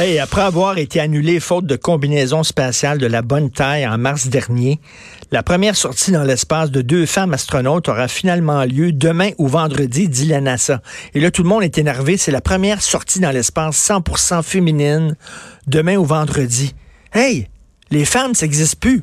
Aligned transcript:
Hey, 0.00 0.18
après 0.18 0.40
avoir 0.40 0.78
été 0.78 0.98
annulé 0.98 1.40
faute 1.40 1.66
de 1.66 1.76
combinaison 1.76 2.42
spatiale 2.42 2.96
de 2.96 3.06
la 3.06 3.20
bonne 3.20 3.50
taille 3.50 3.86
en 3.86 3.98
mars 3.98 4.28
dernier, 4.28 4.80
la 5.30 5.42
première 5.42 5.76
sortie 5.76 6.10
dans 6.10 6.22
l'espace 6.22 6.70
de 6.70 6.80
deux 6.80 7.04
femmes 7.04 7.34
astronautes 7.34 7.86
aura 7.86 8.08
finalement 8.08 8.64
lieu 8.64 8.92
demain 8.92 9.32
ou 9.36 9.46
vendredi, 9.46 10.08
dit 10.08 10.24
la 10.24 10.40
NASA. 10.40 10.80
Et 11.12 11.20
là, 11.20 11.30
tout 11.30 11.42
le 11.42 11.50
monde 11.50 11.64
est 11.64 11.76
énervé. 11.76 12.16
C'est 12.16 12.30
la 12.30 12.40
première 12.40 12.80
sortie 12.80 13.20
dans 13.20 13.30
l'espace 13.30 13.76
100% 13.90 14.42
féminine 14.42 15.16
demain 15.66 15.96
ou 15.96 16.06
vendredi. 16.06 16.74
Hey, 17.12 17.48
les 17.90 18.06
femmes, 18.06 18.34
ça 18.34 18.46
n'existe 18.46 18.80
plus. 18.80 19.02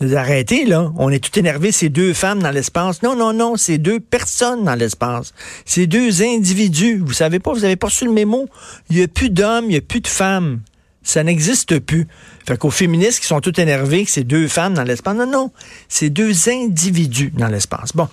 Arrêtez, 0.00 0.64
là. 0.64 0.90
On 0.96 1.10
est 1.10 1.22
tout 1.22 1.38
énervé, 1.38 1.72
c'est 1.72 1.90
deux 1.90 2.14
femmes 2.14 2.42
dans 2.42 2.50
l'espace. 2.50 3.02
Non, 3.02 3.14
non, 3.14 3.34
non, 3.34 3.56
c'est 3.56 3.76
deux 3.76 4.00
personnes 4.00 4.64
dans 4.64 4.74
l'espace. 4.74 5.34
C'est 5.66 5.86
deux 5.86 6.22
individus. 6.22 6.98
Vous 6.98 7.12
savez 7.12 7.38
pas, 7.38 7.52
vous 7.52 7.64
avez 7.64 7.76
pas 7.76 7.90
su 7.90 8.06
le 8.06 8.12
mémo? 8.12 8.48
Il 8.88 8.96
n'y 8.96 9.02
a 9.02 9.08
plus 9.08 9.28
d'hommes, 9.28 9.64
il 9.66 9.70
n'y 9.70 9.76
a 9.76 9.82
plus 9.82 10.00
de 10.00 10.08
femmes. 10.08 10.60
Ça 11.02 11.24
n'existe 11.24 11.78
plus. 11.78 12.06
Fait 12.46 12.58
qu'aux 12.58 12.70
féministes 12.70 13.20
qui 13.20 13.26
sont 13.26 13.40
tout 13.40 13.58
énervés 13.58 14.04
que 14.04 14.10
c'est 14.10 14.24
deux 14.24 14.48
femmes 14.48 14.74
dans 14.74 14.82
l'espace, 14.84 15.16
non, 15.16 15.26
non, 15.26 15.50
c'est 15.88 16.10
deux 16.10 16.48
individus 16.48 17.32
dans 17.34 17.48
l'espace. 17.48 17.92
Bon. 17.94 18.08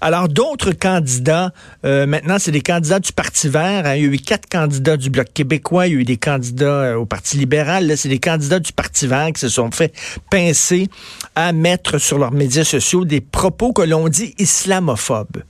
Alors, 0.00 0.28
d'autres 0.28 0.72
candidats, 0.72 1.52
euh, 1.84 2.06
maintenant, 2.06 2.38
c'est 2.40 2.50
des 2.50 2.60
candidats 2.60 2.98
du 2.98 3.12
Parti 3.12 3.48
vert. 3.48 3.86
Hein. 3.86 3.94
Il 3.94 4.02
y 4.02 4.08
a 4.08 4.12
eu 4.12 4.16
quatre 4.16 4.48
candidats 4.48 4.96
du 4.96 5.10
Bloc 5.10 5.28
québécois, 5.32 5.86
il 5.86 5.92
y 5.92 5.96
a 5.96 6.00
eu 6.00 6.04
des 6.04 6.16
candidats 6.16 6.66
euh, 6.66 6.96
au 6.96 7.06
Parti 7.06 7.36
libéral. 7.36 7.86
Là, 7.86 7.96
c'est 7.96 8.08
des 8.08 8.18
candidats 8.18 8.58
du 8.58 8.72
Parti 8.72 9.06
vert 9.06 9.32
qui 9.32 9.40
se 9.40 9.48
sont 9.48 9.70
fait 9.70 9.94
pincer 10.28 10.88
à 11.36 11.52
mettre 11.52 11.98
sur 11.98 12.18
leurs 12.18 12.32
médias 12.32 12.64
sociaux 12.64 13.04
des 13.04 13.20
propos 13.20 13.72
que 13.72 13.82
l'on 13.82 14.08
dit 14.08 14.34
islamophobes. 14.38 15.44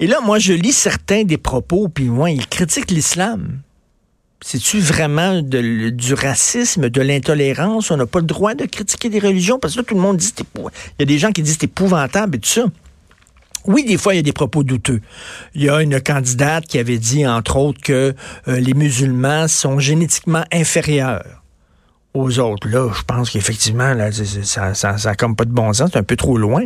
Et 0.00 0.06
là, 0.06 0.20
moi, 0.20 0.38
je 0.38 0.52
lis 0.52 0.72
certains 0.72 1.24
des 1.24 1.38
propos, 1.38 1.88
puis 1.88 2.04
moi, 2.04 2.30
ils 2.30 2.46
critiquent 2.46 2.90
l'islam. 2.90 3.60
C'est-tu 4.40 4.78
vraiment 4.78 5.42
du 5.42 6.14
racisme, 6.14 6.88
de 6.88 7.00
l'intolérance? 7.00 7.90
On 7.90 7.96
n'a 7.96 8.06
pas 8.06 8.20
le 8.20 8.26
droit 8.26 8.54
de 8.54 8.66
critiquer 8.66 9.08
des 9.08 9.18
religions? 9.18 9.58
Parce 9.58 9.74
que 9.74 9.80
tout 9.80 9.94
le 9.94 10.00
monde 10.00 10.16
dit 10.16 10.32
Il 10.58 10.70
y 11.00 11.02
a 11.02 11.06
des 11.06 11.18
gens 11.18 11.32
qui 11.32 11.42
disent 11.42 11.58
c'est 11.60 11.64
épouvantable 11.64 12.36
et 12.36 12.40
tout 12.40 12.48
ça. 12.48 12.64
Oui, 13.64 13.84
des 13.84 13.98
fois, 13.98 14.14
il 14.14 14.18
y 14.18 14.20
a 14.20 14.22
des 14.22 14.32
propos 14.32 14.62
douteux. 14.62 15.00
Il 15.54 15.64
y 15.64 15.68
a 15.68 15.82
une 15.82 16.00
candidate 16.00 16.66
qui 16.66 16.78
avait 16.78 16.98
dit, 16.98 17.26
entre 17.26 17.56
autres, 17.56 17.80
que 17.82 18.14
euh, 18.46 18.60
les 18.60 18.72
musulmans 18.72 19.48
sont 19.48 19.78
génétiquement 19.78 20.44
inférieurs 20.52 21.37
aux 22.14 22.38
autres. 22.38 22.68
Là, 22.68 22.90
je 22.94 23.02
pense 23.02 23.30
qu'effectivement, 23.30 23.94
là, 23.94 24.10
ça, 24.12 24.74
ça, 24.74 24.98
ça 24.98 25.14
comme 25.14 25.36
pas 25.36 25.44
de 25.44 25.52
bon 25.52 25.72
sens, 25.72 25.90
c'est 25.92 25.98
un 25.98 26.02
peu 26.02 26.16
trop 26.16 26.38
loin. 26.38 26.62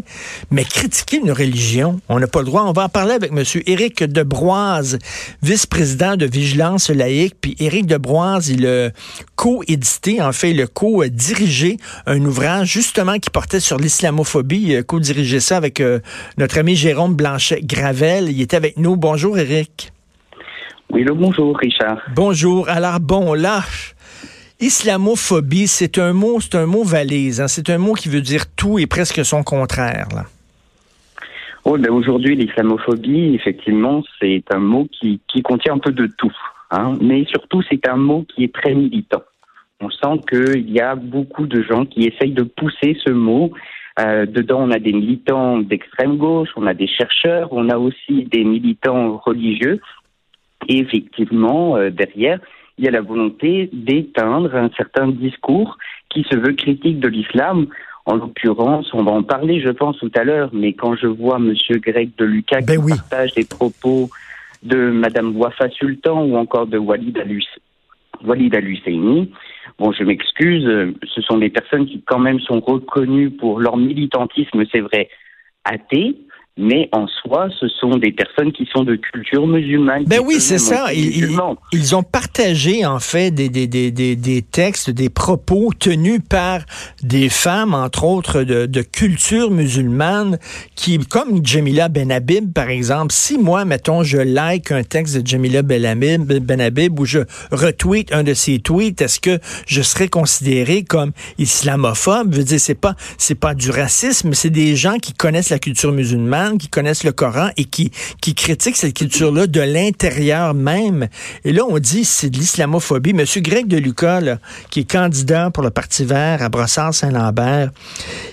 Mais 0.50 0.64
critiquer 0.64 1.18
une 1.18 1.32
religion, 1.32 2.00
on 2.08 2.18
n'a 2.20 2.26
pas 2.26 2.40
le 2.40 2.46
droit. 2.46 2.62
On 2.62 2.72
va 2.72 2.84
en 2.84 2.88
parler 2.88 3.12
avec 3.12 3.32
M. 3.32 3.42
Éric 3.66 4.04
Debroise, 4.04 4.98
vice-président 5.42 6.16
de 6.16 6.26
Vigilance 6.26 6.90
laïque. 6.90 7.36
Puis 7.40 7.56
Éric 7.58 7.86
Debroise, 7.86 8.48
il 8.48 8.66
a 8.66 8.90
co-édité, 9.36 10.22
en 10.22 10.32
fait, 10.32 10.52
il 10.52 10.62
a 10.62 10.66
co-dirigé 10.66 11.76
un 12.06 12.20
ouvrage 12.24 12.72
justement 12.72 13.18
qui 13.18 13.30
portait 13.30 13.60
sur 13.60 13.78
l'islamophobie. 13.78 14.62
Il 14.62 14.76
a 14.76 14.82
co-dirigé 14.82 15.40
ça 15.40 15.56
avec 15.56 15.80
euh, 15.80 15.98
notre 16.38 16.58
ami 16.58 16.76
Jérôme 16.76 17.14
Blanchet-Gravel. 17.14 18.30
Il 18.30 18.40
était 18.40 18.56
avec 18.56 18.76
nous. 18.76 18.96
Bonjour, 18.96 19.38
Éric. 19.38 19.92
Oui, 20.92 21.04
le 21.04 21.14
bonjour, 21.14 21.56
Richard. 21.56 21.98
Bonjour. 22.14 22.68
Alors, 22.68 23.00
bon, 23.00 23.32
là, 23.32 23.62
Islamophobie, 24.62 25.66
c'est 25.66 25.98
un 25.98 26.12
mot, 26.12 26.38
c'est 26.38 26.55
un 26.55 26.66
mot 26.66 26.84
valise. 26.84 27.41
Hein. 27.41 27.48
C'est 27.48 27.68
un 27.68 27.78
mot 27.78 27.94
qui 27.94 28.08
veut 28.08 28.20
dire 28.20 28.44
tout 28.55 28.78
et 28.78 28.86
presque 28.86 29.24
son 29.24 29.42
contraire. 29.42 30.06
Oh, 31.64 31.77
ben 31.77 31.91
aujourd'hui, 31.91 32.36
l'islamophobie, 32.36 33.34
effectivement, 33.34 34.04
c'est 34.20 34.44
un 34.52 34.60
mot 34.60 34.86
qui, 34.92 35.20
qui, 35.27 35.42
contient 35.42 35.74
un 35.74 35.78
peu 35.78 35.91
de 35.91 36.06
tout. 36.06 36.32
Hein. 36.70 36.96
Mais 37.00 37.24
surtout, 37.24 37.60
c'est 37.69 37.88
un 37.88 37.96
mot 37.96 38.24
qui 38.32 38.44
est 38.44 38.54
très 38.54 38.72
militant. 38.72 39.24
On 39.80 39.91
sent 39.91 40.20
qu'il 40.30 40.70
y 40.70 40.80
a 40.80 40.94
beaucoup 40.94 41.48
de 41.48 41.60
gens 41.62 41.84
qui 41.84 42.04
essayent 42.04 42.30
de 42.30 42.44
pousser 42.44 42.97
ce 43.04 43.10
mot. 43.10 43.50
Euh, 43.98 44.26
dedans, 44.26 44.60
on 44.62 44.70
a 44.70 44.78
des 44.78 44.92
militants 44.92 45.58
d'extrême 45.58 46.19
gauche, 46.19 46.50
on 46.54 46.69
a 46.69 46.75
des 46.75 46.87
chercheurs, 46.87 47.48
on 47.50 47.69
a 47.69 47.78
aussi 47.78 48.28
des 48.31 48.44
militants 48.44 49.16
religieux. 49.16 49.81
Et 50.69 50.78
effectivement, 50.78 51.76
euh, 51.76 51.91
derrière, 51.91 52.38
il 52.82 52.87
y 52.87 52.88
a 52.88 52.91
la 52.91 53.00
volonté 53.00 53.70
d'éteindre 53.72 54.56
un 54.56 54.69
certain 54.76 55.06
discours 55.06 55.78
qui 56.09 56.25
se 56.28 56.34
veut 56.34 56.53
critique 56.53 56.98
de 56.98 57.06
l'islam. 57.06 57.69
En 58.06 58.16
l'occurrence, 58.16 58.93
on 58.93 59.04
va 59.04 59.12
en 59.12 59.22
parler, 59.22 59.60
je 59.60 59.69
pense, 59.69 59.97
tout 59.98 60.10
à 60.16 60.25
l'heure, 60.25 60.50
mais 60.53 60.72
quand 60.72 60.97
je 60.97 61.06
vois 61.06 61.37
M. 61.37 61.54
Greg 61.78 62.10
de 62.19 62.25
Lucas 62.25 62.60
ben 62.66 62.84
qui 62.84 62.88
partage 62.88 63.34
des 63.34 63.44
propos 63.44 64.10
de 64.65 64.91
Mme 64.91 65.37
Wafa 65.37 65.70
Sultan 65.70 66.25
ou 66.25 66.37
encore 66.37 66.66
de 66.66 66.76
Walid 66.76 67.16
Al-Husseini, 68.56 69.31
bon, 69.78 69.93
je 69.93 70.03
m'excuse, 70.03 70.69
ce 71.04 71.20
sont 71.22 71.38
des 71.38 71.50
personnes 71.50 71.87
qui 71.87 72.03
quand 72.04 72.19
même 72.19 72.41
sont 72.41 72.59
reconnues 72.59 73.31
pour 73.31 73.60
leur 73.60 73.76
militantisme, 73.76 74.64
c'est 74.72 74.81
vrai, 74.81 75.09
athée, 75.62 76.16
mais 76.58 76.90
en 76.92 77.06
soi, 77.06 77.48
ce 77.58 77.66
sont 77.66 77.96
des 77.96 78.12
personnes 78.12 78.52
qui 78.52 78.68
sont 78.70 78.84
de 78.84 78.96
culture 78.96 79.46
musulmane. 79.46 80.04
Ben 80.04 80.20
oui, 80.22 80.38
c'est 80.38 80.58
ça. 80.58 80.92
Ils, 80.92 81.30
ils, 81.72 81.96
ont 81.96 82.02
partagé, 82.02 82.84
en 82.84 83.00
fait, 83.00 83.30
des, 83.30 83.48
des, 83.48 83.66
des, 83.66 83.90
des, 83.90 84.42
textes, 84.42 84.90
des 84.90 85.08
propos 85.08 85.70
tenus 85.78 86.20
par 86.28 86.60
des 87.02 87.30
femmes, 87.30 87.72
entre 87.72 88.04
autres, 88.04 88.42
de, 88.42 88.66
de 88.66 88.82
culture 88.82 89.50
musulmane, 89.50 90.38
qui, 90.74 90.98
comme 90.98 91.44
Jamila 91.44 91.88
Benhabib, 91.88 92.52
par 92.52 92.69
exemple, 92.69 93.14
si 93.14 93.38
moi, 93.38 93.64
mettons, 93.64 94.02
je 94.02 94.19
like 94.19 94.72
un 94.72 94.82
texte 94.82 95.16
de 95.16 95.26
Jamila 95.26 95.62
Benhabib, 95.62 96.30
Benhabib 96.44 97.00
ou 97.00 97.06
je 97.06 97.20
retweet 97.50 98.12
un 98.12 98.24
de 98.24 98.34
ses 98.34 98.58
tweets, 98.58 99.00
est-ce 99.00 99.20
que 99.20 99.38
je 99.66 99.80
serais 99.80 100.08
considéré 100.08 100.84
comme 100.84 101.12
islamophobe? 101.38 102.32
Je 102.32 102.38
veux 102.38 102.44
dire, 102.44 102.60
c'est 102.60 102.74
pas, 102.74 102.94
c'est 103.16 103.40
pas 103.40 103.54
du 103.54 103.70
racisme, 103.70 104.34
c'est 104.34 104.50
des 104.50 104.76
gens 104.76 104.98
qui 104.98 105.14
connaissent 105.14 105.50
la 105.50 105.58
culture 105.58 105.92
musulmane 105.92 106.41
qui 106.58 106.69
connaissent 106.69 107.04
le 107.04 107.12
Coran 107.12 107.50
et 107.56 107.64
qui, 107.64 107.91
qui 108.20 108.34
critiquent 108.34 108.76
cette 108.76 108.94
culture-là 108.94 109.47
de 109.47 109.60
l'intérieur 109.60 110.54
même. 110.54 111.08
Et 111.44 111.53
là, 111.53 111.62
on 111.69 111.78
dit 111.78 112.04
c'est 112.04 112.30
de 112.30 112.38
l'islamophobie. 112.38 113.12
Monsieur 113.12 113.41
Greg 113.41 113.66
de 113.66 113.76
Lucas, 113.76 114.20
qui 114.70 114.81
est 114.81 114.91
candidat 114.91 115.50
pour 115.50 115.62
le 115.62 115.70
Parti 115.70 116.04
vert 116.04 116.42
à 116.42 116.48
Brossard-Saint-Lambert, 116.48 117.70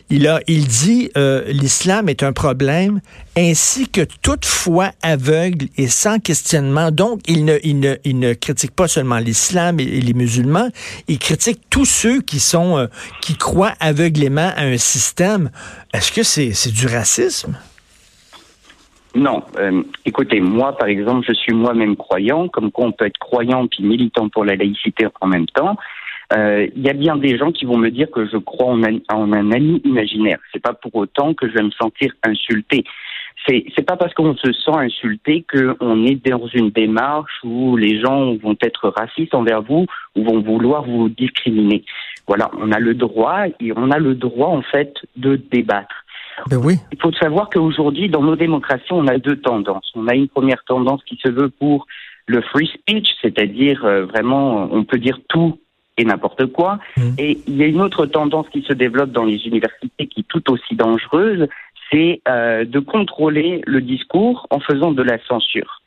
il, 0.09 0.27
a, 0.27 0.39
il 0.47 0.67
dit 0.67 1.11
euh, 1.17 1.43
l'islam 1.47 2.09
est 2.09 2.23
un 2.23 2.33
problème 2.33 2.99
ainsi 3.37 3.87
que 3.87 4.01
toute 4.21 4.45
foi 4.45 4.91
aveugle 5.01 5.67
et 5.77 5.87
sans 5.87 6.19
questionnement. 6.19 6.91
Donc, 6.91 7.21
il 7.27 7.45
ne, 7.45 7.57
il 7.63 7.79
ne, 7.79 7.95
il 8.03 8.19
ne 8.19 8.33
critique 8.33 8.71
pas 8.71 8.87
seulement 8.87 9.19
l'islam 9.19 9.79
et, 9.79 9.85
les 9.85 10.13
musulmans, 10.13 10.69
il 11.07 11.19
critique 11.19 11.61
tous 11.69 11.85
ceux 11.85 12.21
qui 12.21 12.39
sont 12.39 12.77
euh, 12.77 12.87
qui 13.21 13.35
croient 13.35 13.75
aveuglément 13.79 14.51
à 14.55 14.63
un 14.63 14.77
système. 14.77 15.49
Est-ce 15.93 16.11
que 16.11 16.23
c'est 16.23 16.53
c'est 16.53 16.71
du 16.71 16.87
racisme? 16.87 17.55
Non. 19.15 19.43
Euh, 19.57 19.83
écoutez, 20.05 20.39
moi, 20.39 20.77
par 20.77 20.87
exemple, 20.87 21.25
je 21.27 21.33
suis 21.33 21.53
moi-même 21.53 21.95
croyant, 21.95 22.47
comme 22.47 22.71
quoi 22.71 22.85
on 22.85 22.91
peut 22.91 23.05
être 23.05 23.17
croyant 23.17 23.67
puis 23.67 23.83
militant 23.83 24.29
pour 24.29 24.45
la 24.45 24.55
laïcité 24.55 25.07
en 25.21 25.27
même 25.27 25.47
temps. 25.47 25.77
Euh, 26.31 26.67
il 26.75 26.83
y 26.83 26.89
a 26.89 26.93
bien 26.93 27.17
des 27.17 27.37
gens 27.37 27.51
qui 27.51 27.65
vont 27.65 27.77
me 27.77 27.89
dire 27.89 28.09
que 28.11 28.27
je 28.27 28.37
crois 28.37 28.67
en 28.67 28.83
un, 28.83 28.99
en 29.11 29.33
un 29.33 29.51
ami 29.51 29.81
imaginaire. 29.83 30.37
C'est 30.53 30.61
pas 30.61 30.73
pour 30.73 30.93
autant 30.95 31.33
que 31.33 31.47
je 31.47 31.53
vais 31.53 31.63
me 31.63 31.71
sentir 31.71 32.13
insulté. 32.23 32.83
C'est 33.47 33.65
c'est 33.75 33.85
pas 33.85 33.97
parce 33.97 34.13
qu'on 34.13 34.35
se 34.35 34.51
sent 34.51 34.75
insulté 34.75 35.43
qu'on 35.51 36.05
est 36.05 36.27
dans 36.27 36.45
une 36.47 36.69
démarche 36.69 37.39
où 37.43 37.77
les 37.77 37.99
gens 37.99 38.35
vont 38.35 38.55
être 38.61 38.89
racistes 38.89 39.33
envers 39.33 39.63
vous 39.63 39.87
ou 40.15 40.23
vont 40.23 40.41
vouloir 40.41 40.83
vous 40.83 41.09
discriminer. 41.09 41.83
Voilà, 42.27 42.51
on 42.59 42.71
a 42.71 42.79
le 42.79 42.93
droit 42.93 43.47
et 43.59 43.71
on 43.75 43.89
a 43.89 43.97
le 43.97 44.13
droit 44.13 44.49
en 44.49 44.61
fait 44.61 44.93
de 45.15 45.35
débattre. 45.35 45.98
Ben 46.49 46.57
oui. 46.57 46.75
Il 46.91 47.01
faut 47.01 47.11
savoir 47.13 47.49
qu'aujourd'hui, 47.49 48.09
dans 48.09 48.23
nos 48.23 48.35
démocraties, 48.35 48.91
on 48.91 49.07
a 49.07 49.17
deux 49.17 49.37
tendances. 49.37 49.91
On 49.95 50.07
a 50.07 50.15
une 50.15 50.27
première 50.27 50.63
tendance 50.65 51.03
qui 51.03 51.19
se 51.23 51.29
veut 51.29 51.49
pour 51.49 51.87
le 52.27 52.41
free 52.41 52.67
speech, 52.67 53.09
c'est-à-dire 53.21 53.83
euh, 53.85 54.05
vraiment, 54.05 54.69
on 54.71 54.83
peut 54.83 54.99
dire 54.99 55.19
tout 55.29 55.59
et 55.97 56.05
n'importe 56.05 56.45
quoi. 56.47 56.79
Mmh. 56.95 57.01
Et 57.17 57.39
il 57.47 57.57
y 57.57 57.63
a 57.63 57.67
une 57.67 57.81
autre 57.81 58.05
tendance 58.05 58.47
qui 58.49 58.61
se 58.61 58.73
développe 58.73 59.11
dans 59.11 59.25
les 59.25 59.45
universités 59.47 60.07
qui 60.07 60.21
est 60.21 60.27
tout 60.27 60.51
aussi 60.51 60.75
dangereuse, 60.75 61.47
c'est 61.91 62.21
euh, 62.27 62.65
de 62.65 62.79
contrôler 62.79 63.61
le 63.65 63.81
discours 63.81 64.47
en 64.51 64.59
faisant 64.59 64.91
de 64.91 65.01
la 65.01 65.17
censure. 65.25 65.81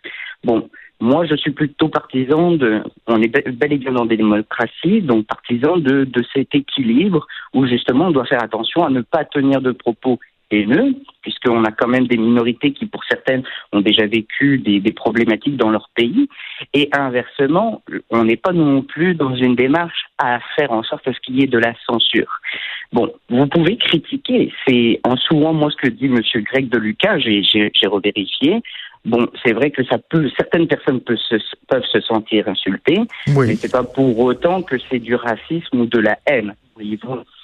Bon, 0.44 0.68
moi, 1.00 1.26
je 1.26 1.34
suis 1.34 1.50
plutôt 1.50 1.88
partisan 1.88 2.52
de, 2.52 2.82
on 3.06 3.20
est 3.20 3.28
bel 3.28 3.72
et 3.72 3.78
bien 3.78 3.92
dans 3.92 4.06
des 4.06 4.16
démocraties, 4.16 5.02
donc 5.02 5.26
partisan 5.26 5.76
de, 5.76 6.04
de 6.04 6.24
cet 6.32 6.54
équilibre 6.54 7.26
où 7.54 7.66
justement 7.66 8.06
on 8.06 8.10
doit 8.12 8.24
faire 8.24 8.42
attention 8.42 8.84
à 8.84 8.90
ne 8.90 9.00
pas 9.00 9.24
tenir 9.24 9.60
de 9.60 9.72
propos 9.72 10.20
haineux, 10.52 10.94
puisqu'on 11.22 11.64
a 11.64 11.72
quand 11.72 11.88
même 11.88 12.06
des 12.06 12.16
minorités 12.16 12.72
qui, 12.72 12.86
pour 12.86 13.02
certaines, 13.04 13.42
ont 13.72 13.80
déjà 13.80 14.06
vécu 14.06 14.58
des, 14.58 14.80
des 14.80 14.92
problématiques 14.92 15.56
dans 15.56 15.70
leur 15.70 15.88
pays. 15.94 16.28
Et 16.74 16.88
inversement, 16.92 17.82
on 18.10 18.24
n'est 18.24 18.36
pas 18.36 18.52
non 18.52 18.82
plus 18.82 19.14
dans 19.14 19.34
une 19.34 19.56
démarche 19.56 20.06
à 20.18 20.40
faire 20.56 20.72
en 20.72 20.82
sorte 20.82 21.06
à 21.08 21.12
ce 21.12 21.20
qu'il 21.20 21.38
y 21.38 21.44
ait 21.44 21.48
de 21.48 21.58
la 21.58 21.74
censure. 21.86 22.40
Bon, 22.92 23.10
vous 23.30 23.46
pouvez 23.46 23.76
critiquer. 23.76 24.52
C'est 24.66 25.00
en 25.04 25.16
souvent 25.16 25.52
moi 25.54 25.70
ce 25.70 25.76
que 25.76 25.88
dit 25.88 26.08
Monsieur 26.08 26.40
Greg 26.40 26.68
de 26.68 26.78
Lucas, 26.78 27.18
j'ai 27.18 27.86
revérifié. 27.86 28.62
Bon, 29.04 29.26
c'est 29.44 29.52
vrai 29.52 29.70
que 29.70 29.84
ça 29.84 29.98
peut, 29.98 30.30
certaines 30.36 30.68
personnes 30.68 31.00
peuvent 31.00 31.16
se, 31.16 31.34
peuvent 31.68 31.84
se 31.90 32.00
sentir 32.00 32.46
insultées, 32.46 33.00
oui. 33.34 33.46
mais 33.48 33.56
c'est 33.56 33.72
pas 33.72 33.82
pour 33.82 34.16
autant 34.20 34.62
que 34.62 34.76
c'est 34.88 35.00
du 35.00 35.16
racisme 35.16 35.80
ou 35.80 35.86
de 35.86 35.98
la 35.98 36.18
haine. 36.26 36.54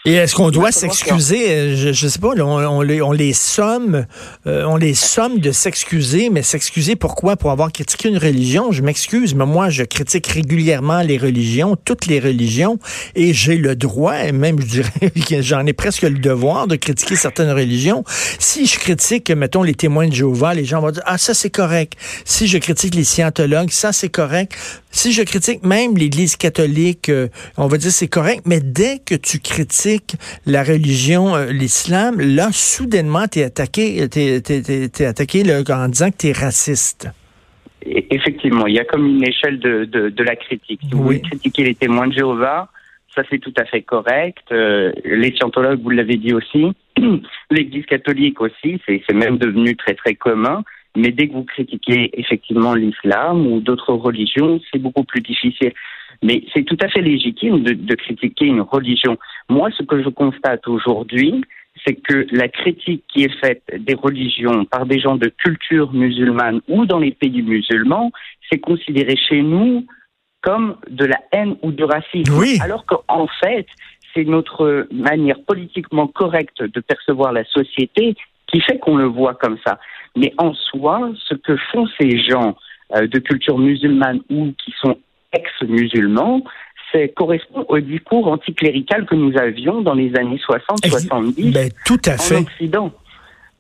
Et 0.05 0.15
est-ce 0.15 0.35
qu'on 0.35 0.51
doit 0.51 0.73
s'excuser? 0.73 1.77
Je, 1.77 1.93
je 1.93 2.09
sais 2.09 2.19
pas, 2.19 2.29
on, 2.29 2.81
les, 2.81 3.03
on 3.03 3.13
les 3.13 3.35
somme, 3.35 4.07
euh, 4.47 4.65
on 4.65 4.77
les 4.77 4.95
somme 4.95 5.39
de 5.39 5.53
s'excuser, 5.53 6.31
mais 6.31 6.43
s'excuser 6.43 6.97
pourquoi? 6.97 7.37
Pour 7.37 7.51
avoir 7.51 7.71
critiqué 7.71 8.09
une 8.09 8.17
religion? 8.17 8.73
Je 8.73 8.83
m'excuse, 8.83 9.35
mais 9.35 9.45
moi, 9.45 9.69
je 9.69 9.83
critique 9.85 10.27
régulièrement 10.29 11.03
les 11.03 11.19
religions, 11.19 11.77
toutes 11.77 12.07
les 12.07 12.21
religions, 12.21 12.79
et 13.15 13.35
j'ai 13.35 13.59
le 13.59 13.77
droit, 13.77 14.15
et 14.15 14.33
même, 14.33 14.61
je 14.61 14.67
dirais, 14.67 15.13
j'en 15.43 15.67
ai 15.67 15.75
presque 15.75 16.03
le 16.03 16.19
devoir 16.19 16.67
de 16.67 16.77
critiquer 16.77 17.17
certaines 17.17 17.51
religions. 17.51 18.05
Si 18.39 18.67
je 18.67 18.79
critique, 18.79 19.31
mettons, 19.31 19.63
les 19.63 19.75
témoins 19.75 20.09
de 20.09 20.15
Jéhovah, 20.15 20.55
les 20.55 20.65
gens 20.65 20.81
vont 20.81 20.91
dire, 20.91 21.03
ah, 21.05 21.19
ça, 21.19 21.35
c'est 21.35 21.51
correct. 21.51 21.95
Si 22.25 22.47
je 22.47 22.57
critique 22.57 22.95
les 22.95 23.05
scientologues, 23.05 23.71
ça, 23.71 23.93
c'est 23.93 24.09
correct. 24.09 24.57
Si 24.91 25.13
je 25.13 25.23
critique 25.23 25.65
même 25.65 25.97
l'Église 25.97 26.37
catholique, 26.37 27.09
euh, 27.09 27.29
on 27.57 27.67
va 27.67 27.77
dire 27.77 27.91
c'est 27.91 28.09
correct, 28.09 28.43
mais 28.47 28.61
dès 28.61 28.99
que 28.99 29.15
tu 29.15 29.39
critiques 29.39 30.17
la 30.47 30.63
religion, 30.63 31.37
euh, 31.37 31.53
l'islam, 31.53 32.21
là, 32.21 32.49
soudainement, 32.53 33.27
tu 33.31 33.41
es 33.41 33.45
attaqué, 33.45 34.09
t'es, 34.09 34.41
t'es, 34.41 35.05
attaqué 35.05 35.43
en 35.71 35.89
disant 35.89 36.11
que 36.11 36.17
tu 36.17 36.27
es 36.29 36.33
raciste. 36.33 37.09
Effectivement, 37.83 38.67
il 38.67 38.75
y 38.75 38.81
a 38.81 38.85
comme 38.85 39.07
une 39.07 39.27
échelle 39.27 39.61
de, 39.61 39.85
de, 39.85 40.23
la 40.25 40.37
critique. 40.37 40.81
Si 40.83 40.91
vous 40.91 41.05
voulez 41.05 41.21
critiquer 41.21 41.65
les 41.65 41.75
témoins 41.75 42.09
de 42.09 42.15
Jéhovah, 42.15 42.69
ça 43.15 43.23
c'est 43.31 43.39
tout 43.39 43.55
à 43.57 43.65
fait 43.65 43.83
correct. 43.83 44.45
Euh, 44.53 44.93
les 45.05 45.33
scientologues, 45.33 45.81
vous 45.81 45.91
l'avez 45.91 46.17
dit 46.17 46.35
aussi. 46.35 46.73
L'Église 47.51 47.87
catholique 47.87 48.41
aussi, 48.41 48.81
c'est, 48.85 49.03
c'est 49.09 49.15
même 49.15 49.39
devenu 49.39 49.77
très 49.77 49.95
très 49.95 50.15
commun. 50.15 50.65
Mais 50.99 51.13
dès 51.13 51.29
que 51.29 51.35
vous 51.35 51.45
critiquez 51.45 52.11
effectivement 52.19 52.75
l'islam 52.75 53.47
ou 53.47 53.61
d'autres 53.61 53.95
religions, 53.95 54.61
c'est 54.71 54.79
beaucoup 54.79 55.05
plus 55.05 55.21
difficile. 55.21 55.73
Mais 56.23 56.43
c'est 56.53 56.65
tout 56.65 56.77
à 56.81 56.89
fait 56.89 57.01
légitime 57.01 57.63
de, 57.63 57.73
de, 57.73 57.95
critiquer 57.95 58.47
une 58.47 58.61
religion. 58.61 59.17
Moi, 59.49 59.71
ce 59.77 59.83
que 59.85 60.03
je 60.03 60.09
constate 60.09 60.67
aujourd'hui, 60.67 61.43
c'est 61.87 61.95
que 61.95 62.27
la 62.33 62.49
critique 62.49 63.05
qui 63.09 63.23
est 63.23 63.41
faite 63.41 63.63
des 63.79 63.95
religions 63.95 64.65
par 64.65 64.87
des 64.87 64.99
gens 64.99 65.17
de 65.17 65.29
culture 65.29 65.93
musulmane 65.93 66.61
ou 66.69 66.87
dans 66.87 66.99
les 66.99 67.13
pays 67.13 67.43
musulmans, 67.43 68.11
c'est 68.51 68.59
considéré 68.59 69.17
chez 69.17 69.43
nous 69.43 69.87
comme 70.43 70.77
de 70.89 71.05
la 71.05 71.21
haine 71.33 71.57
ou 71.63 71.71
du 71.71 71.85
racisme. 71.85 72.37
Oui. 72.37 72.59
Alors 72.61 72.85
qu'en 72.87 73.27
fait, 73.41 73.67
c'est 74.15 74.25
notre 74.25 74.89
manière 74.91 75.41
politiquement 75.47 76.07
correcte 76.09 76.63
de 76.63 76.81
percevoir 76.81 77.33
la 77.33 77.45
société 77.45 78.17
qui 78.47 78.61
fait 78.61 78.79
qu'on 78.79 78.97
le 78.97 79.07
voit 79.07 79.35
comme 79.35 79.59
ça. 79.67 79.79
Mais 80.17 80.33
en 80.39 80.55
soi, 80.55 81.11
ce 81.29 81.35
que 81.35 81.57
font 81.73 81.87
ces 82.01 82.19
gens 82.23 82.57
euh, 82.95 83.07
de 83.07 83.19
culture 83.19 83.59
musulmane 83.59 84.21
ou 84.31 84.53
qui 84.65 84.73
sont 84.81 84.99
ex-musulmans, 85.33 86.43
c'est 86.93 87.09
correspond 87.11 87.67
au 87.69 87.79
discours 87.81 88.29
anticlérical 88.29 89.07
que 89.07 89.15
nous 89.15 89.37
avions 89.37 89.83
dans 89.83 89.95
les 89.95 90.15
années 90.17 90.41
60-70 90.49 91.53
ben, 91.53 91.71
tout 91.85 92.01
à 92.07 92.17
fait. 92.17 92.37
en 92.37 92.43
Occident. 92.43 92.93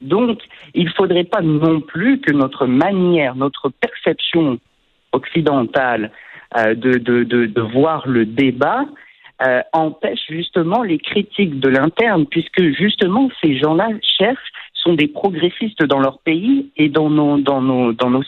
Donc, 0.00 0.40
il 0.74 0.86
ne 0.86 0.90
faudrait 0.90 1.24
pas 1.24 1.42
non 1.42 1.80
plus 1.80 2.20
que 2.20 2.32
notre 2.32 2.66
manière, 2.66 3.34
notre 3.34 3.68
perception 3.68 4.58
occidentale 5.12 6.10
euh, 6.56 6.74
de, 6.74 6.92
de, 6.92 7.24
de, 7.24 7.46
de, 7.46 7.60
voir 7.60 8.06
le 8.06 8.24
débat 8.24 8.84
euh, 9.44 9.60
empêche 9.72 10.20
justement 10.28 10.82
les 10.82 10.98
critiques 10.98 11.60
de 11.60 11.68
l'interne, 11.68 12.26
puisque 12.26 12.62
justement 12.72 13.28
ces 13.42 13.58
gens-là 13.58 13.88
cherchent 14.18 14.52
sont 14.88 14.94
des 14.94 15.08
progressistes 15.08 15.82
dans 15.84 16.00
leur 16.00 16.18
pays 16.20 16.70
et 16.76 16.88
dans, 16.88 17.10
nos, 17.10 17.38
dans, 17.38 17.60
nos, 17.60 17.92
dans, 17.92 18.08
nos 18.08 18.22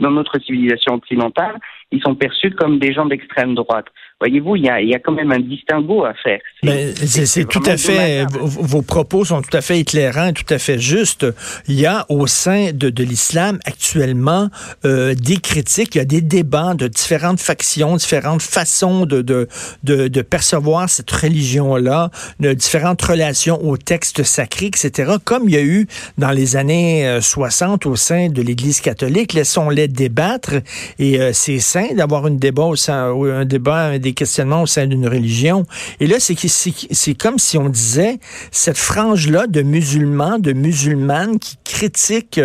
dans 0.00 0.10
notre 0.10 0.38
civilisation 0.40 0.94
occidentale, 0.94 1.58
ils 1.90 2.02
sont 2.02 2.14
perçus 2.14 2.50
comme 2.50 2.78
des 2.78 2.92
gens 2.92 3.06
d'extrême 3.06 3.54
droite. 3.54 3.86
Voyez-vous, 4.22 4.54
il 4.54 4.66
y 4.66 4.68
a, 4.68 4.80
y 4.80 4.94
a, 4.94 5.00
quand 5.00 5.10
même 5.10 5.32
un 5.32 5.40
distinguo 5.40 6.04
à 6.04 6.14
faire. 6.14 6.40
C'est 6.62 7.48
tout 7.48 7.62
à 7.66 7.76
fait, 7.76 8.24
vos, 8.30 8.82
propos 8.82 9.24
sont 9.24 9.42
tout 9.42 9.56
à 9.56 9.60
fait 9.60 9.80
éclairants, 9.80 10.32
tout 10.32 10.54
à 10.54 10.58
fait 10.58 10.78
justes. 10.78 11.26
Il 11.66 11.74
y 11.74 11.86
a 11.86 12.06
au 12.08 12.28
sein 12.28 12.70
de, 12.72 12.88
de 12.88 13.02
l'islam 13.02 13.58
actuellement 13.64 14.48
euh, 14.84 15.16
des 15.16 15.38
critiques, 15.38 15.96
il 15.96 15.98
y 15.98 16.00
a 16.00 16.04
des 16.04 16.20
débats 16.20 16.74
de 16.74 16.86
différentes 16.86 17.40
factions, 17.40 17.96
différentes 17.96 18.42
façons 18.42 19.06
de, 19.06 19.22
de, 19.22 19.48
de, 19.82 20.06
de 20.06 20.22
percevoir 20.22 20.88
cette 20.88 21.10
religion-là, 21.10 22.10
de 22.38 22.52
différentes 22.52 23.02
relations 23.02 23.60
aux 23.60 23.76
textes 23.76 24.22
sacrés, 24.22 24.66
etc., 24.66 25.14
comme 25.24 25.48
il 25.48 25.54
y 25.56 25.58
a 25.58 25.64
eu 25.64 25.88
dans 26.16 26.30
les 26.30 26.54
années 26.54 27.18
60 27.20 27.86
euh, 27.86 27.90
au 27.90 27.96
sein 27.96 28.28
de 28.28 28.40
l'Église 28.40 28.80
catholique. 28.80 29.32
Laissons-les 29.32 29.88
débattre 29.88 30.54
et 31.00 31.20
euh, 31.20 31.32
c'est 31.32 31.58
sain 31.58 31.88
d'avoir 31.96 32.26
un 32.26 32.30
débat 32.30 32.66
au 32.66 32.76
sein, 32.76 33.12
un 33.12 33.44
débat, 33.44 33.98
questionnements 34.14 34.62
au 34.62 34.66
sein 34.66 34.86
d'une 34.86 35.06
religion. 35.06 35.64
Et 36.00 36.06
là, 36.06 36.16
c'est 36.18 36.36
c'est 36.46 37.14
comme 37.14 37.38
si 37.38 37.58
on 37.58 37.68
disait 37.68 38.18
cette 38.50 38.78
frange-là 38.78 39.46
de 39.46 39.62
musulmans, 39.62 40.38
de 40.38 40.52
musulmanes 40.52 41.38
qui 41.38 41.56
critiquent 41.64 42.40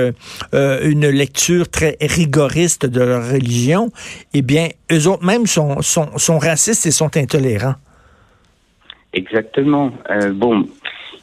euh, 0.53 0.89
une 0.89 1.07
lecture 1.07 1.69
très 1.69 1.97
rigoriste 2.01 2.85
de 2.85 3.01
leur 3.01 3.29
religion, 3.31 3.91
eh 4.33 4.41
bien, 4.41 4.69
eux 4.91 5.07
autres 5.07 5.25
même 5.25 5.47
sont, 5.47 5.81
sont, 5.81 6.17
sont 6.17 6.37
racistes 6.37 6.85
et 6.85 6.91
sont 6.91 7.15
intolérants. 7.17 7.75
Exactement. 9.13 9.91
bon, 10.33 10.67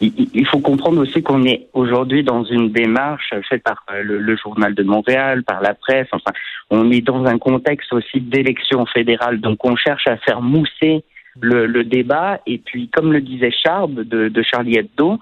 il 0.00 0.46
faut 0.46 0.60
comprendre 0.60 1.00
aussi 1.00 1.22
qu'on 1.22 1.44
est 1.44 1.68
aujourd'hui 1.72 2.22
dans 2.22 2.44
une 2.44 2.70
démarche 2.70 3.32
faite 3.48 3.62
par 3.62 3.84
euh, 3.92 4.02
le, 4.02 4.36
journal 4.36 4.74
de 4.74 4.82
Montréal, 4.82 5.44
par 5.44 5.60
la 5.60 5.74
presse. 5.74 6.08
Enfin, 6.12 6.32
on 6.70 6.90
est 6.90 7.00
dans 7.00 7.24
un 7.24 7.38
contexte 7.38 7.92
aussi 7.92 8.20
d'élection 8.20 8.86
fédérale, 8.86 9.40
donc 9.40 9.64
on 9.64 9.76
cherche 9.76 10.06
à 10.06 10.16
faire 10.16 10.42
mousser 10.42 11.04
le, 11.40 11.82
débat. 11.82 12.40
Et 12.46 12.58
puis, 12.58 12.88
comme 12.88 13.12
le 13.12 13.20
disait 13.20 13.52
Charb 13.52 14.00
de, 14.00 14.28
de 14.28 14.42
Charlie 14.42 14.78
Hebdo, 14.78 15.18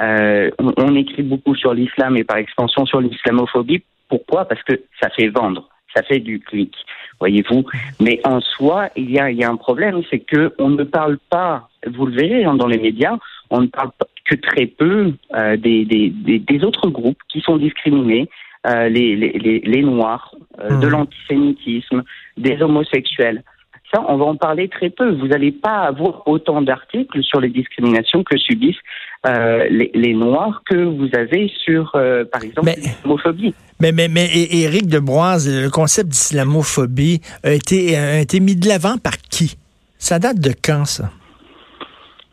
euh, 0.00 0.50
on, 0.58 0.72
on, 0.76 0.94
écrit 0.94 1.22
beaucoup 1.22 1.54
sur 1.54 1.72
l'islam 1.72 2.16
et 2.16 2.24
par 2.24 2.38
extension 2.38 2.86
sur 2.86 3.00
l'islamophobie. 3.00 3.82
Pourquoi? 4.08 4.44
Parce 4.44 4.62
que 4.62 4.80
ça 5.00 5.10
fait 5.10 5.28
vendre, 5.28 5.68
ça 5.94 6.02
fait 6.02 6.20
du 6.20 6.40
clic, 6.40 6.74
voyez-vous. 7.18 7.64
Mais 8.00 8.20
en 8.24 8.40
soi, 8.40 8.88
il 8.96 9.10
y 9.10 9.18
a, 9.18 9.30
il 9.30 9.38
y 9.38 9.44
a 9.44 9.50
un 9.50 9.56
problème, 9.56 10.02
c'est 10.10 10.20
que 10.20 10.52
on 10.58 10.70
ne 10.70 10.84
parle 10.84 11.18
pas. 11.30 11.68
Vous 11.86 12.06
le 12.06 12.16
verrez 12.16 12.44
hein, 12.44 12.54
dans 12.54 12.66
les 12.66 12.78
médias, 12.78 13.16
on 13.50 13.62
ne 13.62 13.66
parle 13.66 13.90
que 14.28 14.34
très 14.34 14.66
peu 14.66 15.12
euh, 15.34 15.56
des, 15.56 15.84
des, 15.84 16.10
des, 16.38 16.64
autres 16.64 16.88
groupes 16.88 17.18
qui 17.28 17.40
sont 17.40 17.56
discriminés, 17.56 18.28
euh, 18.66 18.88
les, 18.88 19.14
les, 19.14 19.60
les, 19.64 19.82
Noirs, 19.82 20.34
euh, 20.60 20.80
de 20.80 20.86
mmh. 20.86 20.90
l'antisémitisme, 20.90 22.02
des 22.36 22.60
homosexuels. 22.60 23.42
Ça, 23.94 24.04
on 24.08 24.16
va 24.16 24.24
en 24.24 24.34
parler 24.34 24.68
très 24.68 24.90
peu. 24.90 25.12
Vous 25.12 25.28
n'allez 25.28 25.52
pas 25.52 25.82
avoir 25.82 26.26
autant 26.26 26.60
d'articles 26.60 27.22
sur 27.22 27.40
les 27.40 27.48
discriminations 27.48 28.24
que 28.24 28.36
subissent 28.36 28.74
les, 29.24 29.90
les, 29.94 30.12
Noirs 30.12 30.62
que 30.68 30.76
vous 30.76 31.08
avez 31.14 31.52
sur, 31.64 31.92
par 31.92 32.42
exemple, 32.42 32.68
l'islamophobie. 32.76 33.54
Mais, 33.80 33.92
mais, 33.92 34.08
mais 34.08 34.28
Éric 34.32 34.88
Debroise, 34.88 35.48
le 35.48 35.70
concept 35.70 36.08
d'islamophobie 36.08 37.20
a 37.44 37.52
été, 37.52 37.96
a 37.96 38.20
été 38.20 38.40
mis 38.40 38.56
de 38.56 38.66
l'avant 38.66 38.98
par 38.98 39.18
qui? 39.18 39.56
Ça 39.98 40.18
date 40.18 40.40
de 40.40 40.52
quand, 40.64 40.84
ça? 40.84 41.10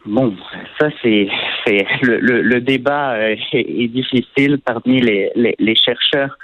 Bon, 0.05 0.35
ça 0.83 0.95
c'est 1.01 1.27
le, 2.01 2.19
le, 2.19 2.41
le, 2.41 2.61
débat 2.61 3.13
euh, 3.13 3.35
est, 3.53 3.87
difficile 3.87 4.59
parmi 4.63 4.99
les, 4.99 5.31
les, 5.35 5.55
les 5.59 5.75
chercheurs. 5.75 6.37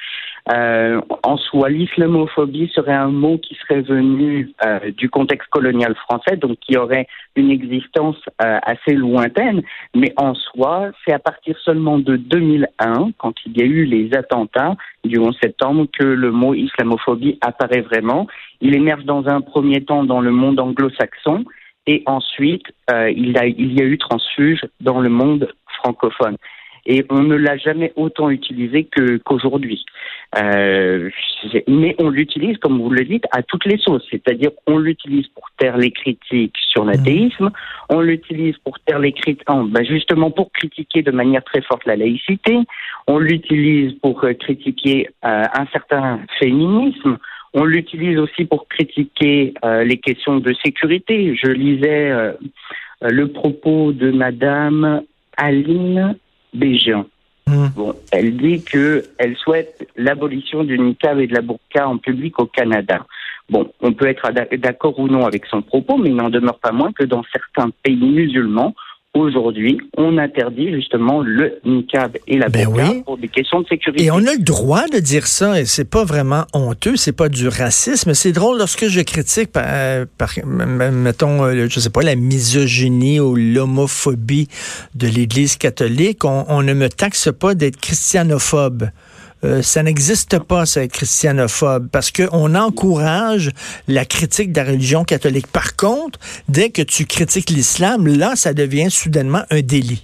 Euh, 0.52 1.02
en 1.24 1.38
soi, 1.38 1.70
l'islamophobie 1.70 2.72
serait 2.74 2.94
un 2.94 3.10
mot 3.10 3.38
qui 3.38 3.56
serait 3.56 3.82
venu 3.82 4.52
euh, 4.66 4.92
du 4.92 5.10
contexte 5.10 5.48
colonial 5.50 5.94
français, 5.96 6.38
donc 6.38 6.58
qui 6.60 6.78
aurait 6.78 7.08
une 7.36 7.52
existence 7.52 8.18
euh, 8.42 8.58
assez 8.64 8.96
lointaine. 8.96 9.62
Mais 9.94 10.12
en 10.18 10.34
soi, 10.34 10.90
c'est 11.06 11.14
à 11.14 11.20
partir 11.20 11.56
seulement 11.60 12.00
de 12.00 12.16
2001, 12.16 13.12
quand 13.18 13.34
il 13.46 13.58
y 13.58 13.62
a 13.62 13.66
eu 13.66 13.84
les 13.86 14.16
attentats 14.16 14.76
du 15.04 15.20
11 15.20 15.38
septembre, 15.42 15.86
que 15.98 16.06
le 16.06 16.32
mot 16.32 16.56
islamophobie 16.56 17.38
apparaît 17.42 17.82
vraiment. 17.82 18.26
Il 18.62 18.76
émerge 18.76 19.04
dans 19.04 19.28
un 19.28 19.42
premier 19.42 19.84
temps 19.84 20.04
dans 20.04 20.22
le 20.22 20.32
monde 20.32 20.60
anglo-saxon 20.60 21.46
et 21.90 22.04
ensuite 22.06 22.68
euh, 22.92 23.10
il, 23.10 23.36
a, 23.38 23.48
il 23.48 23.74
y 23.74 23.82
a 23.82 23.86
eu 23.86 23.98
transfuge 23.98 24.62
dans 24.80 25.00
le 25.02 25.10
monde 25.10 25.52
francophone. 25.80 26.38
Et 26.86 27.06
on 27.10 27.22
ne 27.24 27.36
l'a 27.36 27.58
jamais 27.58 27.92
autant 27.96 28.30
utilisé 28.30 28.86
que 28.86 29.18
qu'aujourd'hui. 29.18 29.84
Euh, 30.38 31.10
mais 31.68 31.96
on 32.00 32.10
l'utilise, 32.10 32.58
comme 32.58 32.80
vous 32.80 32.90
le 32.90 33.04
dites, 33.04 33.26
à 33.32 33.44
toutes 33.44 33.66
les 33.66 33.78
sauces. 33.78 34.06
C'est-à-dire, 34.10 34.52
on 34.66 34.78
l'utilise 34.78 35.28
pour 35.28 35.50
taire 35.58 35.78
les 35.78 35.92
critiques 35.92 36.58
sur 36.72 36.86
l'athéisme, 36.86 37.46
mmh. 37.46 37.52
on 37.90 38.00
l'utilise 38.02 38.58
pour 38.64 38.80
taire 38.80 39.00
les 39.00 39.12
critiques, 39.12 39.46
ben 39.48 39.84
justement 39.84 40.32
pour 40.32 40.52
critiquer 40.52 41.02
de 41.02 41.12
manière 41.12 41.44
très 41.44 41.62
forte 41.62 41.86
la 41.86 41.96
laïcité, 41.96 42.58
on 43.08 43.18
l'utilise 43.20 43.94
pour 44.02 44.24
euh, 44.24 44.34
critiquer 44.34 45.10
euh, 45.26 45.44
un 45.54 45.66
certain 45.74 46.22
féminisme, 46.40 47.18
on 47.54 47.66
l'utilise 47.66 48.18
aussi 48.20 48.46
pour 48.46 48.68
critiquer 48.68 49.54
euh, 49.64 49.84
les 49.84 49.98
questions 49.98 50.40
de 50.40 50.54
sécurité. 50.64 51.36
Je 51.36 51.48
lisais 51.48 52.12
euh, 52.12 52.34
euh, 53.04 53.10
le 53.10 53.28
propos 53.28 53.92
de 53.92 54.12
Madame 54.12 55.02
Aline 55.38 56.16
Béjean. 56.54 57.06
Hmm. 57.48 57.68
Bon, 57.76 57.96
elle 58.12 58.38
dit 58.38 58.64
qu'elle 58.64 59.36
souhaite 59.38 59.88
l'abolition 59.96 60.64
du 60.64 60.78
niqab 60.78 61.20
et 61.20 61.28
de 61.28 61.34
la 61.34 61.42
burqa 61.42 61.88
en 61.88 61.98
public 61.98 62.40
au 62.40 62.46
Canada. 62.46 63.06
Bon, 63.50 63.72
on 63.82 63.94
peut 63.94 64.08
être 64.08 64.30
d'accord 64.58 65.00
ou 65.00 65.08
non 65.08 65.26
avec 65.26 65.48
son 65.48 65.64
propos, 65.64 65.98
mais 65.98 66.10
il 66.10 66.16
n'en 66.16 66.30
demeure 66.30 66.60
pas 66.60 66.72
moins 66.72 66.92
que 66.92 67.04
dans 67.04 67.24
certains 67.32 67.72
pays 67.82 67.96
musulmans, 67.96 68.76
Aujourd'hui, 69.16 69.80
on 69.98 70.20
interdit 70.20 70.72
justement 70.72 71.22
le 71.22 71.60
niqab 71.66 72.18
et 72.28 72.38
la 72.38 72.48
ben 72.48 73.02
pour 73.04 73.18
des 73.18 73.28
questions 73.28 73.62
de 73.62 73.68
sécurité. 73.68 74.04
Et 74.04 74.12
on 74.12 74.18
a 74.18 74.34
le 74.34 74.44
droit 74.44 74.88
de 74.88 75.00
dire 75.00 75.26
ça, 75.26 75.60
et 75.60 75.66
c'est 75.66 75.90
pas 75.90 76.04
vraiment 76.04 76.46
honteux, 76.54 76.96
c'est 76.96 77.12
pas 77.12 77.28
du 77.28 77.48
racisme. 77.48 78.14
C'est 78.14 78.32
drôle 78.34 78.60
lorsque 78.60 78.88
je 78.88 79.02
critique, 79.02 79.52
par, 79.52 79.66
mettons, 80.46 81.44
euh, 81.44 81.68
je 81.68 81.80
sais 81.80 81.90
pas, 81.90 82.04
la 82.04 82.16
misogynie 82.16 83.20
ou 83.20 83.36
l'homophobie 83.36 84.48
de 84.94 85.08
l'Église 85.08 85.58
catholique, 85.58 86.24
on 86.24 86.62
ne 86.62 86.74
me 86.74 86.88
taxe 86.88 87.32
pas 87.32 87.56
d'être 87.56 87.78
christianophobe. 87.78 88.90
Euh, 89.44 89.62
ça 89.62 89.84
n'existe 89.84 90.40
pas, 90.44 90.66
ça, 90.66 90.84
être 90.84 90.92
christianophobe, 90.92 91.88
parce 91.92 92.12
qu'on 92.12 92.56
encourage 92.56 93.52
la 93.88 94.06
critique 94.06 94.52
de 94.52 94.60
la 94.60 94.68
religion 94.68 95.04
catholique. 95.04 95.48
Par 95.48 95.76
contre, 95.76 96.20
dès 96.50 96.70
que 96.70 96.82
tu 96.82 97.06
critiques 97.06 97.50
l'islam, 97.50 98.08
là, 98.08 98.36
ça 98.36 98.54
devient 98.54 98.90
soudainement 98.90 99.44
un 99.50 99.62
délit. 99.62 100.04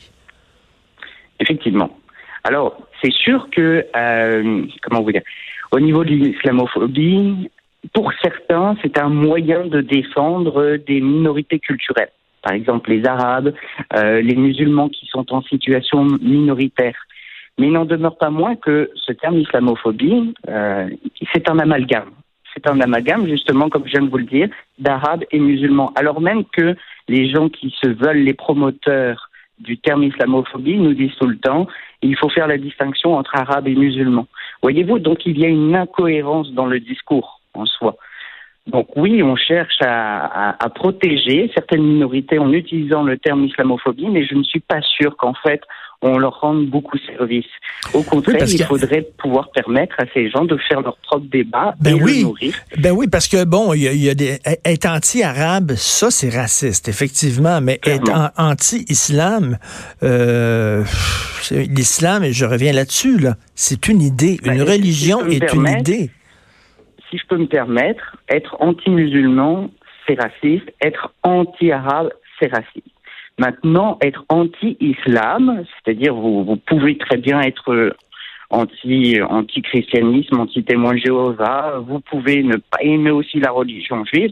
Effectivement. 1.40 1.98
Alors, 2.44 2.78
c'est 3.02 3.12
sûr 3.12 3.50
que, 3.52 3.86
euh, 3.96 4.66
comment 4.84 5.02
vous 5.02 5.12
dire, 5.12 5.24
au 5.72 5.80
niveau 5.80 6.04
de 6.06 6.12
l'islamophobie, 6.12 7.50
pour 7.94 8.12
certains, 8.22 8.76
c'est 8.82 8.98
un 8.98 9.10
moyen 9.10 9.66
de 9.66 9.82
défendre 9.82 10.78
des 10.78 11.02
minorités 11.02 11.60
culturelles. 11.60 12.12
Par 12.42 12.54
exemple, 12.54 12.92
les 12.92 13.06
Arabes, 13.06 13.54
euh, 13.96 14.22
les 14.22 14.36
musulmans 14.36 14.90
qui 14.90 15.08
sont 15.08 15.34
en 15.34 15.42
situation 15.42 16.06
minoritaire. 16.22 16.96
Mais 17.58 17.68
il 17.68 17.74
n'en 17.74 17.86
demeure 17.86 18.18
pas 18.18 18.30
moins 18.30 18.56
que 18.56 18.92
ce 18.96 19.14
terme 19.14 19.38
islamophobie, 19.38 20.34
euh, 20.50 20.90
c'est 21.34 21.50
un 21.50 21.60
amalgame. 21.60 22.12
C'est 22.54 22.68
un 22.68 22.80
amalgame, 22.80 23.28
justement, 23.28 23.70
comme 23.70 23.86
je 23.86 23.92
viens 23.92 24.02
de 24.02 24.10
vous 24.10 24.18
le 24.18 24.26
dire, 24.26 24.50
d'arabes 24.80 25.24
et 25.32 25.40
musulmans. 25.40 25.92
Alors 25.96 26.22
même 26.22 26.44
que 26.46 26.76
les 27.08 27.30
gens 27.30 27.50
qui 27.50 27.74
se 27.82 27.88
veulent 27.88 28.24
les 28.24 28.34
promoteurs 28.34 29.30
du 29.60 29.78
terme 29.78 30.04
islamophobie 30.04 30.78
nous 30.78 30.94
disent 30.94 31.16
tout 31.20 31.28
le 31.28 31.38
temps 31.38 31.68
il 32.06 32.18
faut 32.18 32.30
faire 32.30 32.48
la 32.48 32.58
distinction 32.58 33.16
entre 33.16 33.36
arabes 33.36 33.68
et 33.68 33.76
musulmans. 33.76 34.28
Voyez-vous, 34.62 35.00
donc 35.00 35.26
il 35.26 35.40
y 35.40 35.46
a 35.46 35.50
une 35.50 35.76
incohérence 35.76 36.52
dans 36.52 36.66
le 36.66 36.80
discours 36.80 37.42
en 37.54 37.66
soi. 37.66 37.98
Donc 38.68 38.88
oui, 38.96 39.22
on 39.22 39.36
cherche 39.36 39.78
à, 39.82 40.56
à, 40.64 40.70
protéger 40.70 41.52
certaines 41.54 41.84
minorités 41.84 42.40
en 42.40 42.52
utilisant 42.52 43.04
le 43.04 43.18
terme 43.18 43.46
islamophobie, 43.46 44.10
mais 44.10 44.26
je 44.26 44.34
ne 44.34 44.44
suis 44.44 44.60
pas 44.60 44.82
sûr 44.82 45.16
qu'en 45.18 45.36
fait 45.36 45.62
on 46.06 46.18
leur 46.20 46.40
rende 46.40 46.68
beaucoup 46.68 46.98
service. 47.00 47.46
Au 47.94 48.04
contraire, 48.04 48.46
il 48.48 48.64
faudrait 48.64 49.08
pouvoir 49.18 49.50
permettre 49.52 49.96
à 50.00 50.06
ces 50.14 50.30
gens 50.30 50.46
de 50.46 50.58
faire 50.58 50.82
leur 50.82 50.98
propre 50.98 51.26
débat 51.26 51.76
ben 51.80 51.98
et 51.98 52.04
oui. 52.04 52.24
nourrir. 52.24 52.54
Ben 52.78 52.92
oui, 52.92 53.08
parce 53.08 53.28
que 53.28 53.44
bon, 53.44 53.74
il 53.74 53.82
y 53.82 54.10
a, 54.10 54.14
des 54.14 54.38
être 54.64 54.86
anti-arabe, 54.88 55.74
ça 55.76 56.12
c'est 56.12 56.30
raciste 56.30 56.88
effectivement, 56.88 57.60
mais 57.62 57.80
être 57.86 58.32
anti-islam, 58.38 59.58
euh, 60.04 60.84
l'islam, 61.52 62.24
et 62.24 62.34
je 62.34 62.46
reviens 62.46 62.74
là-dessus 62.74 63.18
là, 63.18 63.36
c'est 63.56 63.88
une 63.88 64.02
idée, 64.02 64.38
une 64.44 64.58
ben, 64.58 64.64
religion 64.64 65.26
est 65.26 65.54
une 65.54 65.68
idée. 65.68 66.12
Si 67.10 67.18
je 67.18 67.26
peux 67.28 67.38
me 67.38 67.48
permettre, 67.48 68.18
être 68.30 68.58
anti-musulman, 68.60 69.70
c'est 70.08 70.20
raciste. 70.20 70.72
Être 70.82 71.14
anti-arabe, 71.24 72.10
c'est 72.40 72.52
raciste. 72.52 72.95
Maintenant, 73.38 73.98
être 74.02 74.24
anti-islam, 74.30 75.64
c'est-à-dire 75.66 76.16
vous, 76.16 76.56
pouvez 76.66 76.98
très 76.98 77.18
bien 77.18 77.42
être 77.42 77.74
euh, 77.74 77.94
anti 78.50 79.20
anti-christianisme, 79.22 80.40
anti-témoin 80.40 80.94
de 80.94 81.00
Jéhovah, 81.00 81.80
vous 81.86 82.00
pouvez 82.00 82.44
ne 82.44 82.56
pas 82.56 82.78
aimer 82.82 83.12
aussi 83.12 83.40
la 83.40 83.52
religion 83.52 84.06
juive. 84.06 84.32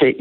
C'est 0.00 0.16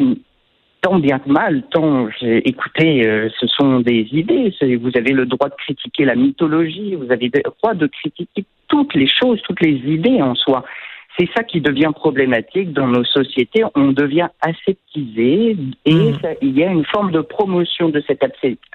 tant 0.81 0.99
bien 0.99 1.19
que 1.19 1.29
mal, 1.29 1.63
tant 1.71 2.09
écoutez, 2.21 3.07
euh, 3.07 3.29
ce 3.39 3.47
sont 3.47 3.79
des 3.79 4.07
idées. 4.11 4.53
Vous 4.81 4.91
avez 4.95 5.13
le 5.13 5.25
droit 5.25 5.49
de 5.49 5.55
critiquer 5.55 6.03
la 6.05 6.15
mythologie, 6.15 6.95
vous 6.95 7.11
avez 7.11 7.29
le 7.33 7.41
droit 7.41 7.73
de 7.73 7.87
critiquer 7.87 8.45
toutes 8.67 8.93
les 8.95 9.07
choses, 9.07 9.41
toutes 9.43 9.61
les 9.61 9.75
idées 9.75 10.21
en 10.21 10.35
soi. 10.35 10.65
C'est 11.17 11.29
ça 11.35 11.43
qui 11.43 11.61
devient 11.61 11.91
problématique 11.95 12.73
dans 12.73 12.87
nos 12.87 13.03
sociétés. 13.03 13.63
On 13.75 13.91
devient 13.91 14.27
aseptisé 14.41 15.57
et 15.85 15.93
hmm. 15.93 16.17
il 16.41 16.57
y 16.57 16.63
a 16.63 16.71
une 16.71 16.85
forme 16.85 17.11
de 17.11 17.21
promotion 17.21 17.89
de 17.89 18.03
cette 18.05 18.23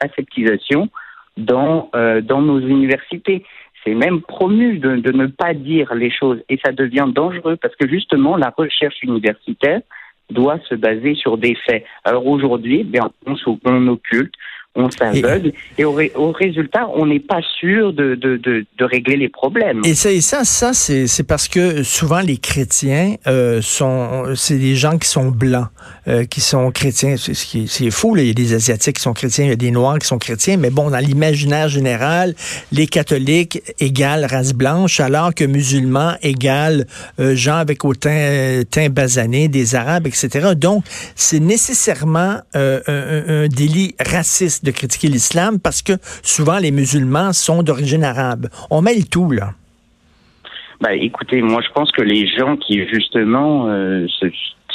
aseptisation 0.01 0.89
dans, 1.37 1.89
euh, 1.95 2.21
dans 2.21 2.43
nos 2.43 2.59
universités. 2.61 3.45
C'est 3.85 3.95
même 3.95 4.23
promu 4.23 4.79
de, 4.79 4.97
de, 4.97 5.13
ne 5.13 5.27
pas 5.27 5.55
dire 5.55 5.95
les 5.95 6.11
choses 6.11 6.41
et 6.49 6.59
ça 6.65 6.73
devient 6.73 7.09
dangereux 7.13 7.57
parce 7.57 7.75
que 7.77 7.89
justement 7.89 8.37
la 8.37 8.53
recherche 8.57 9.03
universitaire 9.03 9.81
doit 10.31 10.59
se 10.69 10.75
baser 10.75 11.15
sur 11.15 11.37
des 11.37 11.57
faits. 11.67 11.85
Alors 12.05 12.27
aujourd'hui, 12.27 12.85
bien, 12.85 13.11
on, 13.27 13.35
on 13.65 13.87
occulte, 13.89 14.35
on 14.75 14.91
s'aveugle 14.91 15.53
et, 15.77 15.85
au, 15.85 15.99
au, 16.15 16.33
résultat, 16.33 16.89
on 16.95 17.05
n'est 17.07 17.21
pas 17.21 17.41
sûr 17.61 17.93
de, 17.93 18.15
de, 18.15 18.39
de, 18.39 18.65
de, 18.79 18.85
régler 18.85 19.17
les 19.17 19.29
problèmes. 19.29 19.83
Et 19.85 19.95
ça, 19.95 20.11
et 20.11 20.23
ça, 20.23 20.45
ça 20.45 20.73
c'est 20.73 21.27
parce 21.27 21.47
que 21.49 21.83
souvent 21.83 22.21
les 22.21 22.39
chrétiens 22.39 23.17
euh, 23.27 23.61
sont, 23.61 24.35
c'est 24.35 24.59
des 24.59 24.75
gens 24.75 24.97
qui 24.97 25.09
sont 25.09 25.31
blancs, 25.31 25.69
euh, 26.09 26.25
qui 26.25 26.41
sont 26.41 26.71
chrétiens. 26.71 27.17
C'est 27.17 27.91
fou, 27.91 28.15
là. 28.15 28.23
il 28.23 28.29
y 28.29 28.31
a 28.31 28.35
des 28.35 28.55
asiatiques 28.55 28.97
qui 28.97 29.03
sont 29.03 29.13
chrétiens, 29.13 29.45
il 29.45 29.51
y 29.51 29.53
a 29.53 29.57
des 29.57 29.71
noirs 29.71 29.99
qui 29.99 30.07
sont 30.07 30.19
chrétiens, 30.19 30.57
mais 30.57 30.71
bon, 30.71 30.91
dans 30.91 30.99
l'imaginaire 30.99 31.69
général, 31.69 32.35
les 32.73 32.87
catholiques 32.87 33.63
égale 33.79 34.25
race 34.25 34.55
blanche, 34.55 35.01
alors 35.01 35.35
que 35.35 35.45
musulmans 35.45 36.15
égale 36.23 36.87
euh, 37.21 37.35
gens 37.35 37.57
avec 37.57 37.85
au 37.85 37.95
teint, 37.95 38.63
teint 38.71 38.89
basané, 38.89 39.49
des 39.49 39.75
arabes, 39.75 40.07
etc. 40.07 40.55
Donc, 40.57 40.85
c'est 41.15 41.41
nécessairement 41.41 42.39
euh, 42.57 42.81
un, 42.87 43.45
un 43.45 43.49
délit 43.49 43.95
raciste 44.01 44.62
de 44.63 44.71
critiquer 44.71 45.09
l'islam 45.09 45.59
parce 45.63 45.83
que 45.83 45.95
souvent 46.23 46.59
les 46.59 46.71
musulmans 46.71 47.33
sont 47.33 47.63
d'origine 47.63 48.05
arabe. 48.05 48.47
On 48.71 48.83
met 48.83 48.95
le 48.95 49.05
tout, 49.05 49.31
là. 49.31 49.51
Bah, 50.81 50.95
écoutez, 50.95 51.43
moi 51.43 51.61
je 51.63 51.73
pense 51.73 51.93
que 51.93 52.03
les 52.03 52.27
gens 52.27 52.57
qui 52.57 52.85
justement 52.89 53.69
euh, 53.69 54.07
se 54.09 54.27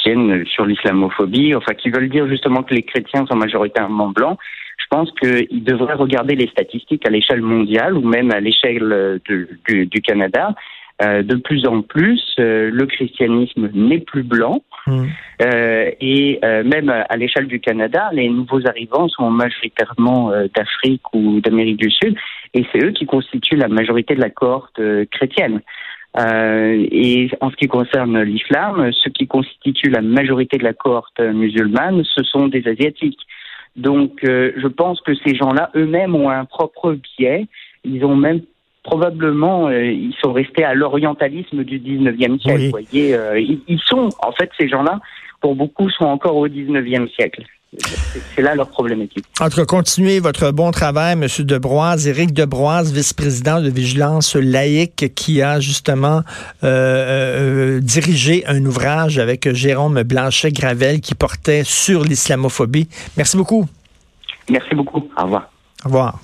tiennent 0.02 0.46
sur 0.46 0.64
l'islamophobie, 0.64 1.54
enfin 1.54 1.74
qui 1.74 1.90
veulent 1.90 2.08
dire 2.08 2.26
justement 2.28 2.62
que 2.62 2.74
les 2.74 2.82
chrétiens 2.82 3.26
sont 3.26 3.36
majoritairement 3.36 4.08
blancs, 4.08 4.38
je 4.78 4.86
pense 4.88 5.10
qu'ils 5.20 5.64
devraient 5.64 5.94
regarder 5.94 6.34
les 6.34 6.46
statistiques 6.48 7.06
à 7.06 7.10
l'échelle 7.10 7.42
mondiale 7.42 7.94
ou 7.94 8.08
même 8.08 8.30
à 8.32 8.40
l'échelle 8.40 9.20
du, 9.26 9.86
du, 9.86 10.00
Canada. 10.00 10.54
Euh, 11.02 11.22
de 11.22 11.36
plus 11.36 11.66
en 11.66 11.82
plus, 11.82 12.20
euh, 12.38 12.70
le 12.72 12.86
christianisme 12.86 13.70
n'est 13.74 14.00
plus 14.00 14.22
blanc. 14.22 14.62
Hmm. 14.86 15.06
Euh, 15.42 15.90
et 16.00 16.38
euh, 16.44 16.64
même 16.64 16.88
à 16.88 17.16
l'échelle 17.16 17.46
du 17.46 17.60
Canada, 17.60 18.10
les 18.12 18.28
nouveaux 18.28 18.66
arrivants 18.66 19.08
sont 19.08 19.30
majoritairement 19.30 20.32
euh, 20.32 20.46
d'Afrique 20.54 21.02
ou 21.12 21.40
d'Amérique 21.40 21.78
du 21.78 21.90
Sud, 21.90 22.16
et 22.54 22.64
c'est 22.72 22.84
eux 22.84 22.92
qui 22.92 23.06
constituent 23.06 23.56
la 23.56 23.68
majorité 23.68 24.14
de 24.14 24.20
la 24.20 24.30
cohorte 24.30 24.80
chrétienne. 25.10 25.60
et 26.16 27.30
en 27.40 27.50
ce 27.50 27.56
qui 27.56 27.68
concerne 27.68 28.20
l'islam, 28.22 28.90
ceux 28.92 29.10
qui 29.10 29.26
constituent 29.26 29.90
la 29.90 30.02
majorité 30.02 30.56
de 30.58 30.64
la 30.64 30.72
cohorte 30.72 31.20
musulmane, 31.20 32.02
ce 32.04 32.22
sont 32.24 32.48
des 32.48 32.66
Asiatiques. 32.66 33.20
Donc, 33.76 34.20
je 34.22 34.66
pense 34.66 35.00
que 35.02 35.14
ces 35.14 35.36
gens-là 35.36 35.70
eux-mêmes 35.76 36.16
ont 36.16 36.30
un 36.30 36.44
propre 36.44 36.96
biais. 37.18 37.46
Ils 37.84 38.04
ont 38.04 38.16
même 38.16 38.40
probablement, 38.82 39.68
euh, 39.68 39.84
ils 39.86 40.14
sont 40.22 40.32
restés 40.32 40.64
à 40.64 40.74
l'orientalisme 40.74 41.64
du 41.64 41.78
19e 41.78 42.40
siècle. 42.40 42.64
Vous 42.64 42.70
voyez, 42.70 43.14
euh, 43.14 43.40
ils, 43.40 43.80
sont, 43.84 44.08
en 44.20 44.32
fait, 44.32 44.50
ces 44.58 44.68
gens-là, 44.68 45.00
pour 45.40 45.54
beaucoup, 45.54 45.90
sont 45.90 46.06
encore 46.06 46.36
au 46.36 46.48
19e 46.48 47.08
siècle. 47.14 47.44
C'est 48.34 48.40
là 48.40 48.54
leur 48.54 48.68
problématique. 48.70 49.26
Entre 49.40 49.62
continuer 49.64 50.20
votre 50.20 50.52
bon 50.52 50.70
travail, 50.70 51.12
M. 51.12 51.26
Debroise, 51.44 52.08
Éric 52.08 52.32
Debroise, 52.32 52.94
vice-président 52.94 53.60
de 53.60 53.68
Vigilance 53.68 54.36
laïque, 54.36 55.12
qui 55.14 55.42
a 55.42 55.60
justement 55.60 56.22
euh, 56.64 57.80
dirigé 57.80 58.46
un 58.46 58.64
ouvrage 58.64 59.18
avec 59.18 59.52
Jérôme 59.52 60.02
Blanchet-Gravel 60.02 61.02
qui 61.02 61.14
portait 61.14 61.62
sur 61.62 62.04
l'islamophobie. 62.04 62.88
Merci 63.18 63.36
beaucoup. 63.36 63.66
Merci 64.48 64.74
beaucoup. 64.74 65.06
Au 65.18 65.24
revoir. 65.24 65.50
Au 65.84 65.88
revoir. 65.88 66.18